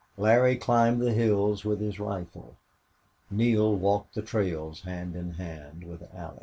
Larry 0.17 0.55
climbed 0.57 0.99
the 0.99 1.11
hills 1.13 1.63
with 1.63 1.79
his 1.79 1.99
rifle. 1.99 2.55
Neale 3.29 3.75
walked 3.75 4.15
the 4.15 4.23
trails 4.23 4.81
hand 4.81 5.15
in 5.15 5.33
hand 5.35 5.83
with 5.83 6.01
Allie. 6.15 6.39